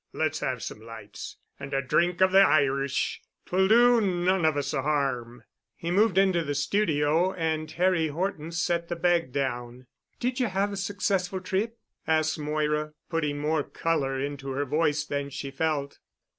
Let's 0.13 0.39
have 0.39 0.63
some 0.63 0.79
lights—and 0.81 1.75
a 1.75 1.81
drink 1.83 2.21
of 2.21 2.31
the 2.31 2.39
Irish. 2.41 3.21
'Twill 3.45 3.67
do 3.67 4.01
none 4.01 4.45
of 4.45 4.57
us 4.57 4.71
harm." 4.71 5.43
He 5.75 5.91
moved 5.91 6.17
into 6.17 6.43
the 6.43 6.55
studio 6.55 7.33
and 7.33 7.69
Harry 7.73 8.07
Horton 8.07 8.51
set 8.51 8.87
the 8.87 8.95
bag 8.95 9.31
down. 9.31 9.85
"Did 10.19 10.39
you 10.39 10.47
have 10.47 10.71
a 10.73 10.75
successful 10.77 11.39
trip?" 11.39 11.77
asked 12.07 12.39
Moira, 12.39 12.93
putting 13.11 13.37
more 13.37 13.61
color 13.61 14.19
into 14.19 14.49
her 14.53 14.65
voice 14.65 15.05
than 15.05 15.29
she 15.29 15.51
felt. 15.51 15.99